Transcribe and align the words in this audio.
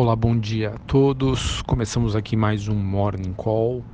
Olá, 0.00 0.14
bom 0.14 0.38
dia 0.38 0.76
a 0.76 0.78
todos. 0.78 1.60
Começamos 1.62 2.14
aqui 2.14 2.36
mais 2.36 2.68
um 2.68 2.74
Morning 2.76 3.32
Call 3.32 3.84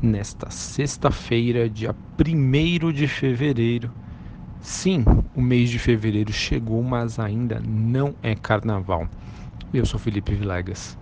nesta 0.00 0.48
sexta-feira, 0.48 1.68
dia 1.68 1.92
1 2.16 2.92
de 2.92 3.08
fevereiro. 3.08 3.90
Sim, 4.60 5.04
o 5.34 5.42
mês 5.42 5.68
de 5.68 5.76
fevereiro 5.76 6.32
chegou, 6.32 6.84
mas 6.84 7.18
ainda 7.18 7.60
não 7.66 8.14
é 8.22 8.36
carnaval. 8.36 9.08
Eu 9.74 9.84
sou 9.84 9.98
Felipe 9.98 10.32
Vilegas. 10.36 10.96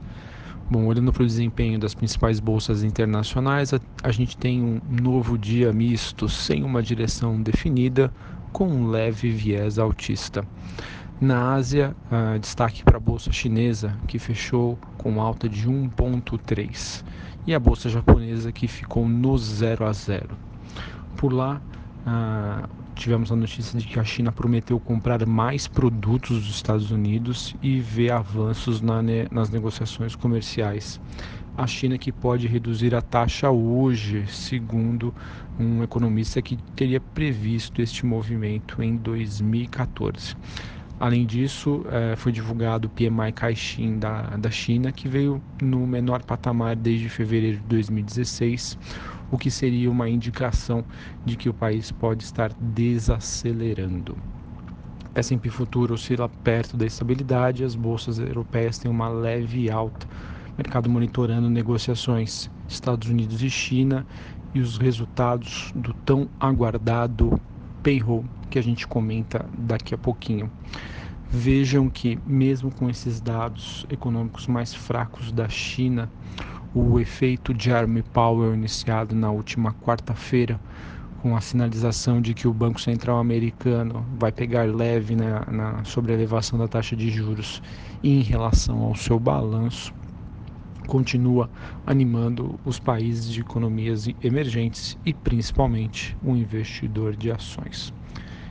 Bom, 0.70 0.86
olhando 0.86 1.12
para 1.12 1.24
o 1.24 1.26
desempenho 1.26 1.78
das 1.78 1.94
principais 1.94 2.40
bolsas 2.40 2.82
internacionais, 2.82 3.74
a, 3.74 3.80
a 4.02 4.10
gente 4.10 4.34
tem 4.34 4.62
um 4.62 4.80
novo 4.88 5.36
dia 5.36 5.74
misto, 5.74 6.26
sem 6.26 6.64
uma 6.64 6.82
direção 6.82 7.38
definida, 7.42 8.10
com 8.50 8.66
um 8.66 8.86
leve 8.88 9.30
viés 9.30 9.78
autista. 9.78 10.42
Na 11.20 11.54
Ásia, 11.54 11.96
uh, 12.12 12.38
destaque 12.38 12.84
para 12.84 12.96
a 12.96 13.00
bolsa 13.00 13.32
chinesa, 13.32 13.92
que 14.06 14.20
fechou 14.20 14.78
com 14.96 15.20
alta 15.20 15.48
de 15.48 15.68
1,3, 15.68 17.04
e 17.44 17.52
a 17.52 17.58
bolsa 17.58 17.88
japonesa, 17.88 18.52
que 18.52 18.68
ficou 18.68 19.08
no 19.08 19.36
0 19.36 19.84
a 19.84 19.92
0. 19.92 20.28
Por 21.16 21.32
lá, 21.32 21.60
uh, 22.06 22.68
tivemos 22.94 23.32
a 23.32 23.36
notícia 23.36 23.76
de 23.76 23.84
que 23.84 23.98
a 23.98 24.04
China 24.04 24.30
prometeu 24.30 24.78
comprar 24.78 25.26
mais 25.26 25.66
produtos 25.66 26.38
dos 26.38 26.54
Estados 26.54 26.92
Unidos 26.92 27.56
e 27.60 27.80
vê 27.80 28.12
avanços 28.12 28.80
na 28.80 29.02
ne 29.02 29.26
nas 29.32 29.50
negociações 29.50 30.14
comerciais. 30.14 31.00
A 31.56 31.66
China 31.66 31.98
que 31.98 32.12
pode 32.12 32.46
reduzir 32.46 32.94
a 32.94 33.02
taxa 33.02 33.50
hoje, 33.50 34.24
segundo 34.28 35.12
um 35.58 35.82
economista 35.82 36.40
que 36.40 36.56
teria 36.76 37.00
previsto 37.00 37.82
este 37.82 38.06
movimento 38.06 38.80
em 38.80 38.96
2014. 38.96 40.36
Além 41.00 41.24
disso, 41.24 41.84
é, 41.90 42.16
foi 42.16 42.32
divulgado 42.32 42.88
o 42.88 42.90
PMI 42.90 43.32
Caixin 43.32 44.00
da, 44.00 44.22
da 44.36 44.50
China, 44.50 44.90
que 44.90 45.08
veio 45.08 45.40
no 45.62 45.86
menor 45.86 46.24
patamar 46.24 46.74
desde 46.74 47.08
fevereiro 47.08 47.58
de 47.58 47.62
2016, 47.64 48.76
o 49.30 49.38
que 49.38 49.48
seria 49.48 49.88
uma 49.88 50.08
indicação 50.08 50.84
de 51.24 51.36
que 51.36 51.48
o 51.48 51.54
país 51.54 51.92
pode 51.92 52.24
estar 52.24 52.52
desacelerando. 52.58 54.16
S&P 55.14 55.48
Futuro 55.50 55.94
oscila 55.94 56.28
perto 56.28 56.76
da 56.76 56.86
estabilidade, 56.86 57.62
as 57.62 57.76
bolsas 57.76 58.18
europeias 58.18 58.76
têm 58.78 58.90
uma 58.90 59.08
leve 59.08 59.70
alta, 59.70 60.06
mercado 60.56 60.90
monitorando 60.90 61.48
negociações 61.48 62.50
Estados 62.66 63.08
Unidos 63.08 63.40
e 63.42 63.48
China 63.48 64.04
e 64.52 64.60
os 64.60 64.78
resultados 64.78 65.70
do 65.76 65.94
tão 65.94 66.28
aguardado 66.40 67.40
payroll 67.84 68.24
que 68.48 68.58
a 68.58 68.62
gente 68.62 68.86
comenta 68.86 69.44
daqui 69.56 69.94
a 69.94 69.98
pouquinho. 69.98 70.50
Vejam 71.30 71.90
que, 71.90 72.18
mesmo 72.26 72.70
com 72.70 72.88
esses 72.88 73.20
dados 73.20 73.86
econômicos 73.90 74.46
mais 74.46 74.72
fracos 74.74 75.30
da 75.30 75.48
China, 75.48 76.10
o 76.74 76.98
efeito 76.98 77.54
Jeremy 77.56 78.02
Powell 78.02 78.54
iniciado 78.54 79.14
na 79.14 79.30
última 79.30 79.72
quarta-feira, 79.74 80.58
com 81.22 81.36
a 81.36 81.40
sinalização 81.40 82.20
de 82.20 82.32
que 82.32 82.46
o 82.46 82.52
Banco 82.52 82.80
Central 82.80 83.18
americano 83.18 84.06
vai 84.18 84.30
pegar 84.30 84.64
leve 84.64 85.16
na, 85.16 85.44
na, 85.50 85.82
da 86.58 86.68
taxa 86.68 86.94
de 86.94 87.10
juros 87.10 87.60
em 88.02 88.20
relação 88.20 88.82
ao 88.82 88.94
seu 88.94 89.18
balanço, 89.18 89.92
continua 90.86 91.50
animando 91.86 92.58
os 92.64 92.78
países 92.78 93.30
de 93.30 93.40
economias 93.40 94.08
emergentes 94.22 94.96
e 95.04 95.12
principalmente 95.12 96.16
o 96.22 96.34
investidor 96.36 97.14
de 97.14 97.30
ações. 97.30 97.92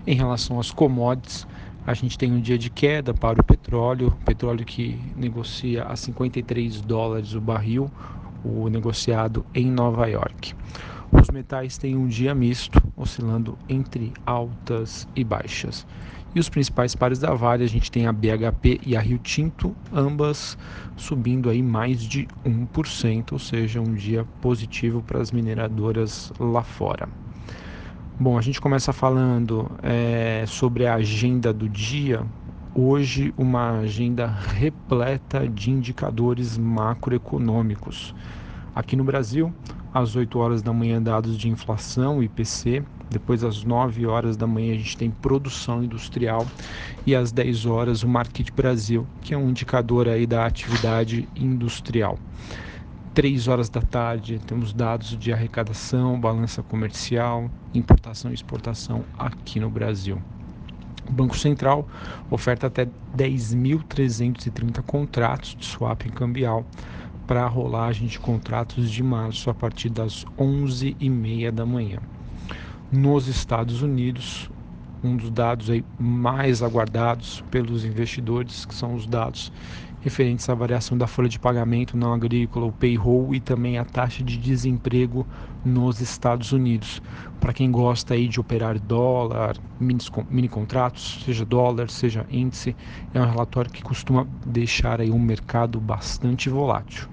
Em 0.07 0.15
relação 0.15 0.57
às 0.57 0.71
commodities, 0.71 1.45
a 1.85 1.93
gente 1.93 2.17
tem 2.17 2.31
um 2.31 2.39
dia 2.39 2.57
de 2.57 2.69
queda 2.69 3.13
para 3.13 3.41
o 3.41 3.43
petróleo, 3.43 4.13
petróleo 4.23 4.63
que 4.63 4.97
negocia 5.17 5.83
a 5.83 5.97
53 5.97 6.79
dólares 6.79 7.33
o 7.33 7.41
barril, 7.41 7.91
o 8.41 8.69
negociado 8.69 9.45
em 9.53 9.69
Nova 9.69 10.07
York. 10.07 10.53
Os 11.11 11.29
metais 11.29 11.77
têm 11.77 11.97
um 11.97 12.07
dia 12.07 12.33
misto, 12.33 12.81
oscilando 12.95 13.57
entre 13.67 14.13
altas 14.25 15.05
e 15.13 15.25
baixas. 15.25 15.85
E 16.33 16.39
os 16.39 16.47
principais 16.47 16.95
pares 16.95 17.19
da 17.19 17.33
Vale, 17.33 17.65
a 17.65 17.67
gente 17.67 17.91
tem 17.91 18.07
a 18.07 18.13
BHP 18.13 18.79
e 18.85 18.95
a 18.95 19.01
Rio 19.01 19.17
Tinto, 19.17 19.75
ambas 19.91 20.57
subindo 20.95 21.49
aí 21.49 21.61
mais 21.61 22.01
de 22.01 22.29
1%, 22.45 23.33
ou 23.33 23.39
seja, 23.39 23.81
um 23.81 23.93
dia 23.93 24.25
positivo 24.39 25.01
para 25.01 25.19
as 25.19 25.33
mineradoras 25.33 26.31
lá 26.39 26.63
fora. 26.63 27.09
Bom, 28.19 28.35
a 28.35 28.41
gente 28.41 28.59
começa 28.59 28.91
falando 28.91 29.69
é, 29.83 30.43
sobre 30.47 30.87
a 30.87 30.95
agenda 30.95 31.53
do 31.53 31.69
dia. 31.69 32.25
Hoje, 32.73 33.31
uma 33.37 33.81
agenda 33.81 34.25
repleta 34.25 35.47
de 35.47 35.69
indicadores 35.69 36.57
macroeconômicos. 36.57 38.15
Aqui 38.73 38.95
no 38.95 39.03
Brasil, 39.03 39.53
às 39.93 40.15
8 40.15 40.39
horas 40.39 40.63
da 40.63 40.73
manhã, 40.73 40.99
dados 40.99 41.37
de 41.37 41.47
inflação, 41.47 42.23
IPC. 42.23 42.83
Depois, 43.07 43.43
às 43.43 43.63
9 43.63 44.07
horas 44.07 44.35
da 44.35 44.47
manhã, 44.47 44.73
a 44.73 44.77
gente 44.77 44.97
tem 44.97 45.11
produção 45.11 45.83
industrial. 45.83 46.47
E 47.05 47.13
às 47.15 47.31
10 47.31 47.67
horas, 47.67 48.01
o 48.01 48.07
Market 48.07 48.49
Brasil, 48.51 49.07
que 49.21 49.35
é 49.35 49.37
um 49.37 49.47
indicador 49.47 50.07
aí 50.07 50.25
da 50.25 50.43
atividade 50.43 51.29
industrial. 51.35 52.17
3 53.17 53.47
horas 53.47 53.67
da 53.67 53.81
tarde, 53.81 54.39
temos 54.45 54.71
dados 54.71 55.17
de 55.17 55.33
arrecadação, 55.33 56.19
balança 56.19 56.61
comercial, 56.61 57.49
importação 57.73 58.29
e 58.29 58.35
exportação 58.35 59.03
aqui 59.17 59.59
no 59.59 59.71
Brasil. 59.71 60.21
O 61.09 61.11
Banco 61.11 61.35
Central 61.35 61.87
oferta 62.29 62.67
até 62.67 62.87
10.330 63.17 64.83
contratos 64.83 65.55
de 65.55 65.65
swap 65.65 66.03
cambial 66.11 66.63
para 67.25 67.43
a 67.43 67.47
rolagem 67.47 68.05
de 68.07 68.19
contratos 68.19 68.91
de 68.91 69.01
março 69.01 69.49
a 69.49 69.53
partir 69.55 69.89
das 69.89 70.23
11h30 70.37 71.49
da 71.49 71.65
manhã. 71.65 71.97
Nos 72.91 73.27
Estados 73.27 73.81
Unidos, 73.81 74.47
um 75.03 75.15
dos 75.15 75.29
dados 75.29 75.69
aí 75.69 75.83
mais 75.99 76.61
aguardados 76.61 77.43
pelos 77.51 77.85
investidores, 77.85 78.65
que 78.65 78.73
são 78.73 78.95
os 78.95 79.05
dados 79.05 79.51
referentes 80.01 80.47
à 80.49 80.55
variação 80.55 80.97
da 80.97 81.07
folha 81.07 81.27
de 81.27 81.39
pagamento 81.39 81.97
não 81.97 82.13
agrícola, 82.13 82.65
o 82.65 82.71
payroll 82.71 83.33
e 83.35 83.39
também 83.39 83.77
a 83.77 83.83
taxa 83.85 84.23
de 84.23 84.37
desemprego 84.37 85.27
nos 85.65 85.99
Estados 85.99 86.51
Unidos. 86.51 87.01
Para 87.39 87.53
quem 87.53 87.69
gosta 87.71 88.13
aí 88.13 88.27
de 88.27 88.39
operar 88.39 88.79
dólar, 88.79 89.57
mini, 89.79 89.99
mini 90.29 90.47
contratos, 90.47 91.23
seja 91.25 91.43
dólar, 91.45 91.89
seja 91.89 92.25
índice, 92.29 92.75
é 93.13 93.19
um 93.19 93.25
relatório 93.25 93.71
que 93.71 93.83
costuma 93.83 94.25
deixar 94.45 95.01
aí 95.01 95.11
um 95.11 95.19
mercado 95.19 95.79
bastante 95.79 96.49
volátil. 96.49 97.07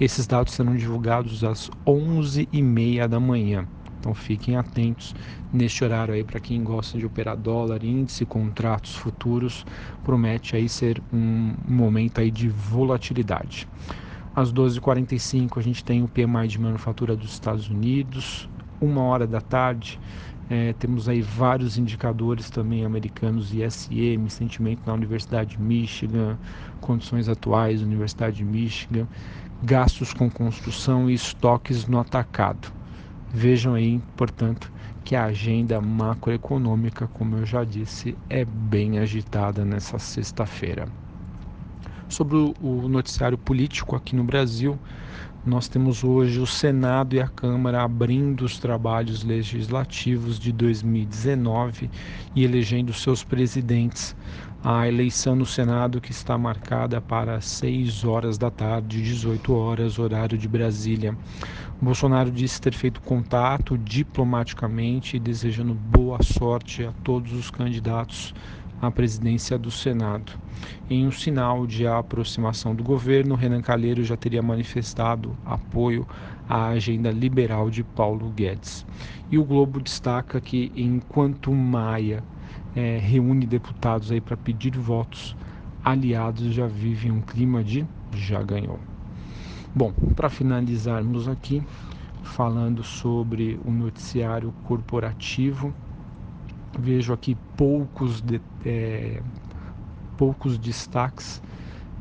Esses 0.00 0.26
dados 0.26 0.54
serão 0.54 0.76
divulgados 0.76 1.42
às 1.42 1.70
11h30 1.84 3.08
da 3.08 3.18
manhã. 3.18 3.66
Então 3.98 4.14
fiquem 4.14 4.56
atentos 4.56 5.14
neste 5.52 5.82
horário 5.84 6.14
aí 6.14 6.22
para 6.22 6.40
quem 6.40 6.62
gosta 6.62 6.98
de 6.98 7.04
operar 7.04 7.36
dólar, 7.36 7.82
índice, 7.82 8.24
contratos 8.24 8.94
futuros, 8.94 9.64
promete 10.04 10.56
aí 10.56 10.68
ser 10.68 11.02
um 11.12 11.54
momento 11.66 12.20
aí 12.20 12.30
de 12.30 12.48
volatilidade. 12.48 13.66
Às 14.34 14.52
12h45 14.52 15.58
a 15.58 15.62
gente 15.62 15.84
tem 15.84 16.02
o 16.02 16.08
PMI 16.08 16.46
de 16.46 16.60
manufatura 16.60 17.16
dos 17.16 17.32
Estados 17.32 17.68
Unidos, 17.68 18.48
uma 18.80 19.02
hora 19.02 19.26
da 19.26 19.40
tarde 19.40 19.98
é, 20.50 20.72
temos 20.72 21.08
aí 21.08 21.20
vários 21.20 21.76
indicadores 21.76 22.48
também 22.48 22.84
americanos, 22.84 23.52
ISM, 23.52 24.28
sentimento 24.30 24.80
na 24.86 24.94
Universidade 24.94 25.56
de 25.56 25.60
Michigan, 25.60 26.38
condições 26.80 27.28
atuais, 27.28 27.82
Universidade 27.82 28.38
de 28.38 28.44
Michigan, 28.44 29.06
gastos 29.62 30.14
com 30.14 30.30
construção 30.30 31.10
e 31.10 31.14
estoques 31.14 31.86
no 31.86 31.98
atacado. 31.98 32.77
Vejam 33.30 33.74
aí, 33.74 34.00
portanto, 34.16 34.72
que 35.04 35.14
a 35.14 35.24
agenda 35.24 35.80
macroeconômica, 35.80 37.06
como 37.08 37.36
eu 37.36 37.44
já 37.44 37.62
disse, 37.62 38.16
é 38.28 38.44
bem 38.44 38.98
agitada 38.98 39.64
nessa 39.64 39.98
sexta-feira. 39.98 40.88
Sobre 42.08 42.36
o 42.36 42.88
noticiário 42.88 43.36
político 43.36 43.94
aqui 43.94 44.16
no 44.16 44.24
Brasil, 44.24 44.78
nós 45.44 45.68
temos 45.68 46.02
hoje 46.02 46.40
o 46.40 46.46
Senado 46.46 47.14
e 47.14 47.20
a 47.20 47.28
Câmara 47.28 47.82
abrindo 47.82 48.46
os 48.46 48.58
trabalhos 48.58 49.22
legislativos 49.22 50.38
de 50.38 50.50
2019 50.50 51.90
e 52.34 52.44
elegendo 52.44 52.94
seus 52.94 53.22
presidentes. 53.22 54.16
A 54.62 54.88
eleição 54.88 55.36
no 55.36 55.46
Senado 55.46 56.00
que 56.00 56.10
está 56.10 56.36
marcada 56.36 57.00
para 57.00 57.40
6 57.40 58.02
horas 58.02 58.36
da 58.36 58.50
tarde, 58.50 59.00
18 59.00 59.54
horas, 59.54 60.00
horário 60.00 60.36
de 60.36 60.48
Brasília. 60.48 61.16
Bolsonaro 61.80 62.28
disse 62.28 62.60
ter 62.60 62.74
feito 62.74 63.00
contato 63.00 63.78
diplomaticamente, 63.78 65.16
desejando 65.20 65.72
boa 65.74 66.18
sorte 66.24 66.84
a 66.84 66.92
todos 67.04 67.32
os 67.32 67.50
candidatos 67.52 68.34
à 68.80 68.90
presidência 68.90 69.58
do 69.58 69.70
Senado. 69.70 70.32
Em 70.88 71.06
um 71.06 71.10
sinal 71.10 71.66
de 71.66 71.86
aproximação 71.86 72.74
do 72.74 72.82
governo, 72.82 73.34
Renan 73.34 73.60
Calheiro 73.60 74.02
já 74.04 74.16
teria 74.16 74.42
manifestado 74.42 75.36
apoio 75.44 76.06
à 76.48 76.68
agenda 76.68 77.10
liberal 77.10 77.70
de 77.70 77.82
Paulo 77.82 78.30
Guedes. 78.30 78.86
E 79.30 79.38
o 79.38 79.44
Globo 79.44 79.80
destaca 79.80 80.40
que, 80.40 80.72
enquanto 80.76 81.52
Maia 81.52 82.22
é, 82.74 82.98
reúne 82.98 83.46
deputados 83.46 84.10
para 84.20 84.36
pedir 84.36 84.76
votos, 84.78 85.36
aliados 85.84 86.52
já 86.54 86.66
vivem 86.66 87.10
um 87.10 87.20
clima 87.20 87.62
de 87.62 87.86
já 88.14 88.42
ganhou. 88.42 88.78
Bom, 89.74 89.92
para 90.16 90.30
finalizarmos 90.30 91.28
aqui, 91.28 91.62
falando 92.22 92.82
sobre 92.82 93.60
o 93.64 93.70
noticiário 93.70 94.52
corporativo, 94.64 95.72
vejo 96.78 97.12
aqui 97.12 97.36
poucos, 97.56 98.20
de, 98.20 98.40
é, 98.64 99.20
poucos 100.16 100.56
destaques, 100.56 101.42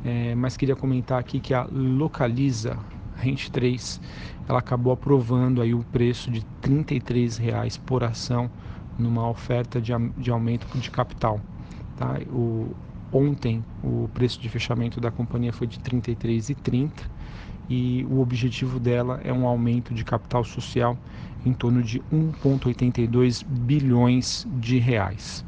é, 0.05 0.35
mas 0.35 0.55
queria 0.55 0.75
comentar 0.75 1.19
aqui 1.19 1.39
que 1.39 1.53
a 1.53 1.67
Localiza 1.71 2.77
Rente 3.15 3.51
3 3.51 3.99
ela 4.47 4.59
acabou 4.59 4.93
aprovando 4.93 5.61
aí 5.61 5.73
o 5.73 5.83
preço 5.83 6.29
de 6.31 6.39
R$ 6.39 7.29
reais 7.39 7.75
por 7.75 8.03
ação 8.03 8.49
numa 8.97 9.27
oferta 9.27 9.81
de, 9.81 9.91
de 10.17 10.31
aumento 10.31 10.67
de 10.77 10.89
capital. 10.89 11.41
Tá? 11.97 12.19
O, 12.29 12.75
ontem 13.11 13.63
o 13.83 14.09
preço 14.13 14.39
de 14.39 14.47
fechamento 14.49 15.01
da 15.01 15.11
companhia 15.11 15.51
foi 15.51 15.67
de 15.67 15.77
R$ 15.77 15.99
33,30 16.01 16.91
e 17.69 18.05
o 18.09 18.19
objetivo 18.19 18.79
dela 18.79 19.19
é 19.23 19.31
um 19.31 19.45
aumento 19.45 19.93
de 19.93 20.03
capital 20.03 20.43
social 20.43 20.97
em 21.45 21.53
torno 21.53 21.81
de 21.81 21.99
1,82 22.11 23.45
bilhões 23.45 24.45
de 24.59 24.77
reais. 24.77 25.45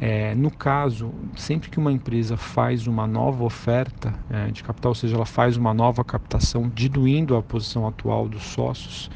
É, 0.00 0.32
no 0.36 0.50
caso, 0.50 1.12
sempre 1.36 1.68
que 1.68 1.78
uma 1.78 1.90
empresa 1.90 2.36
faz 2.36 2.86
uma 2.86 3.06
nova 3.06 3.42
oferta 3.42 4.14
é, 4.30 4.46
de 4.48 4.62
capital, 4.62 4.92
ou 4.92 4.94
seja, 4.94 5.16
ela 5.16 5.26
faz 5.26 5.56
uma 5.56 5.74
nova 5.74 6.04
captação, 6.04 6.70
diluindo 6.72 7.36
a 7.36 7.42
posição 7.42 7.86
atual 7.86 8.28
dos 8.28 8.44
sócios, 8.44 9.10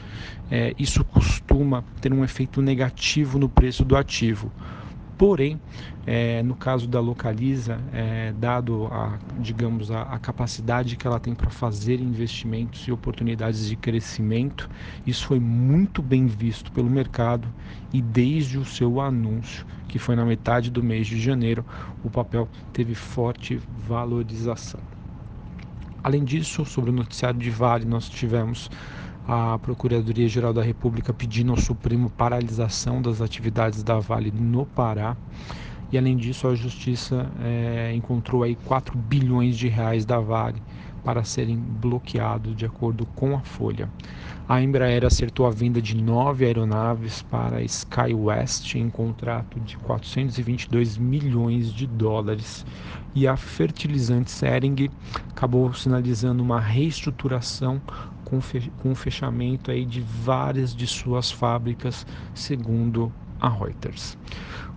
é, 0.50 0.74
isso 0.76 1.04
costuma 1.04 1.84
ter 2.00 2.12
um 2.12 2.24
efeito 2.24 2.60
negativo 2.60 3.38
no 3.38 3.48
preço 3.48 3.84
do 3.84 3.96
ativo. 3.96 4.50
Porém, 5.22 5.60
é, 6.04 6.42
no 6.42 6.56
caso 6.56 6.88
da 6.88 6.98
Localiza, 6.98 7.78
é, 7.92 8.32
dado 8.32 8.86
a, 8.86 9.20
digamos, 9.38 9.88
a, 9.88 10.02
a, 10.02 10.18
capacidade 10.18 10.96
que 10.96 11.06
ela 11.06 11.20
tem 11.20 11.32
para 11.32 11.48
fazer 11.48 12.00
investimentos 12.00 12.88
e 12.88 12.90
oportunidades 12.90 13.68
de 13.68 13.76
crescimento, 13.76 14.68
isso 15.06 15.24
foi 15.24 15.38
muito 15.38 16.02
bem 16.02 16.26
visto 16.26 16.72
pelo 16.72 16.90
mercado 16.90 17.46
e 17.92 18.02
desde 18.02 18.58
o 18.58 18.64
seu 18.64 19.00
anúncio, 19.00 19.64
que 19.86 19.96
foi 19.96 20.16
na 20.16 20.24
metade 20.24 20.72
do 20.72 20.82
mês 20.82 21.06
de 21.06 21.20
janeiro, 21.20 21.64
o 22.02 22.10
papel 22.10 22.48
teve 22.72 22.96
forte 22.96 23.60
valorização. 23.86 24.80
Além 26.02 26.24
disso, 26.24 26.64
sobre 26.64 26.90
o 26.90 26.92
noticiário 26.92 27.38
de 27.38 27.48
Vale, 27.48 27.84
nós 27.84 28.08
tivemos 28.08 28.68
a 29.26 29.58
Procuradoria-Geral 29.58 30.52
da 30.52 30.62
República 30.62 31.12
pedindo 31.12 31.52
ao 31.52 31.58
Supremo 31.58 32.10
paralisação 32.10 33.00
das 33.00 33.20
atividades 33.20 33.82
da 33.82 33.98
Vale 33.98 34.32
no 34.32 34.66
Pará. 34.66 35.16
E 35.90 35.98
além 35.98 36.16
disso, 36.16 36.48
a 36.48 36.54
Justiça 36.54 37.30
é, 37.42 37.92
encontrou 37.94 38.42
aí 38.42 38.56
4 38.64 38.96
bilhões 38.96 39.56
de 39.56 39.68
reais 39.68 40.04
da 40.04 40.18
Vale 40.18 40.60
para 41.04 41.24
serem 41.24 41.56
bloqueados, 41.56 42.54
de 42.56 42.64
acordo 42.64 43.06
com 43.14 43.34
a 43.36 43.40
Folha. 43.40 43.88
A 44.48 44.60
Embraer 44.60 45.04
acertou 45.04 45.46
a 45.46 45.50
venda 45.50 45.80
de 45.80 45.96
nove 45.96 46.44
aeronaves 46.44 47.22
para 47.22 47.58
a 47.58 47.62
SkyWest 47.62 48.74
em 48.74 48.90
contrato 48.90 49.58
de 49.60 49.76
422 49.78 50.98
milhões 50.98 51.72
de 51.72 51.86
dólares. 51.86 52.66
E 53.14 53.26
a 53.26 53.36
fertilizante 53.36 54.30
Sering 54.30 54.90
acabou 55.30 55.72
sinalizando 55.72 56.42
uma 56.42 56.60
reestruturação 56.60 57.80
com, 58.24 58.90
o 58.90 58.94
fechamento 58.94 59.70
aí 59.70 59.84
de 59.84 60.00
várias 60.00 60.74
de 60.74 60.86
suas 60.86 61.30
fábricas, 61.30 62.06
segundo 62.34 63.12
a 63.42 63.48
Reuters. 63.48 64.16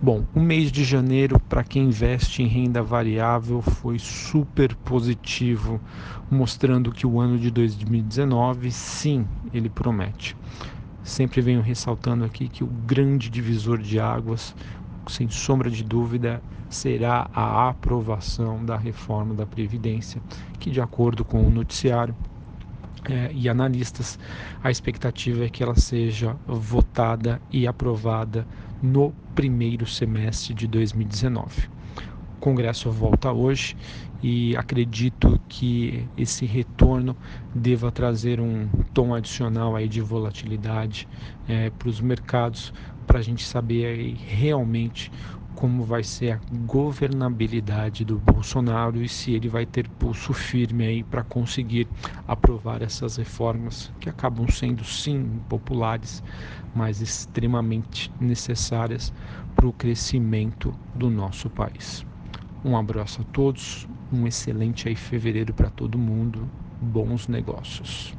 Bom, 0.02 0.24
o 0.34 0.40
mês 0.40 0.72
de 0.72 0.84
janeiro 0.84 1.38
para 1.38 1.62
quem 1.62 1.84
investe 1.84 2.42
em 2.42 2.48
renda 2.48 2.82
variável 2.82 3.62
foi 3.62 3.98
super 3.98 4.74
positivo, 4.74 5.80
mostrando 6.28 6.90
que 6.90 7.06
o 7.06 7.20
ano 7.20 7.38
de 7.38 7.50
2019, 7.50 8.72
sim, 8.72 9.24
ele 9.54 9.70
promete. 9.70 10.36
Sempre 11.04 11.40
venho 11.40 11.62
ressaltando 11.62 12.24
aqui 12.24 12.48
que 12.48 12.64
o 12.64 12.66
grande 12.66 13.30
divisor 13.30 13.78
de 13.78 14.00
águas, 14.00 14.54
sem 15.06 15.30
sombra 15.30 15.70
de 15.70 15.84
dúvida, 15.84 16.42
será 16.68 17.30
a 17.32 17.68
aprovação 17.68 18.64
da 18.64 18.76
reforma 18.76 19.32
da 19.32 19.46
Previdência, 19.46 20.20
que, 20.58 20.70
de 20.70 20.80
acordo 20.80 21.24
com 21.24 21.46
o 21.46 21.50
noticiário, 21.50 22.14
é, 23.08 23.30
e 23.32 23.48
analistas, 23.48 24.18
a 24.62 24.70
expectativa 24.70 25.44
é 25.44 25.48
que 25.48 25.62
ela 25.62 25.74
seja 25.76 26.36
votada 26.46 27.40
e 27.50 27.66
aprovada 27.66 28.46
no 28.82 29.12
primeiro 29.34 29.86
semestre 29.86 30.54
de 30.54 30.66
2019. 30.66 31.68
O 32.36 32.40
Congresso 32.40 32.90
volta 32.90 33.32
hoje 33.32 33.76
e 34.22 34.56
acredito 34.56 35.40
que 35.48 36.06
esse 36.16 36.46
retorno 36.46 37.16
deva 37.54 37.90
trazer 37.90 38.40
um 38.40 38.68
tom 38.92 39.14
adicional 39.14 39.76
aí 39.76 39.88
de 39.88 40.00
volatilidade 40.00 41.08
é, 41.48 41.70
para 41.70 41.88
os 41.88 42.00
mercados, 42.00 42.72
para 43.06 43.18
a 43.18 43.22
gente 43.22 43.44
saber 43.44 43.86
aí 43.86 44.16
realmente 44.26 45.10
como 45.56 45.84
vai 45.84 46.04
ser 46.04 46.32
a 46.34 46.40
governabilidade 46.52 48.04
do 48.04 48.18
Bolsonaro 48.18 49.02
e 49.02 49.08
se 49.08 49.32
ele 49.32 49.48
vai 49.48 49.64
ter 49.64 49.88
pulso 49.88 50.34
firme 50.34 50.86
aí 50.86 51.02
para 51.02 51.24
conseguir 51.24 51.88
aprovar 52.28 52.82
essas 52.82 53.16
reformas 53.16 53.90
que 53.98 54.08
acabam 54.08 54.46
sendo 54.48 54.84
sim 54.84 55.40
populares, 55.48 56.22
mas 56.74 57.00
extremamente 57.00 58.12
necessárias 58.20 59.12
para 59.54 59.66
o 59.66 59.72
crescimento 59.72 60.74
do 60.94 61.08
nosso 61.08 61.48
país. 61.48 62.04
Um 62.62 62.76
abraço 62.76 63.22
a 63.22 63.24
todos, 63.32 63.86
um 64.12 64.26
excelente 64.26 64.88
aí 64.88 64.94
fevereiro 64.94 65.54
para 65.54 65.70
todo 65.70 65.98
mundo, 65.98 66.50
bons 66.80 67.28
negócios. 67.28 68.15